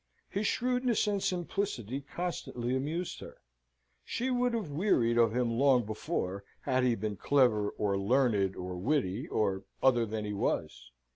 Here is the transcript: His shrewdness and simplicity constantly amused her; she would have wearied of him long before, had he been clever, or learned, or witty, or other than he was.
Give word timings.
His 0.31 0.47
shrewdness 0.47 1.05
and 1.05 1.21
simplicity 1.21 2.01
constantly 2.01 2.75
amused 2.75 3.19
her; 3.19 3.37
she 4.03 4.31
would 4.31 4.55
have 4.55 4.71
wearied 4.71 5.19
of 5.19 5.31
him 5.35 5.51
long 5.59 5.85
before, 5.85 6.43
had 6.61 6.81
he 6.83 6.95
been 6.95 7.17
clever, 7.17 7.69
or 7.69 7.99
learned, 7.99 8.55
or 8.55 8.75
witty, 8.77 9.27
or 9.27 9.63
other 9.83 10.07
than 10.07 10.25
he 10.25 10.33
was. 10.33 10.89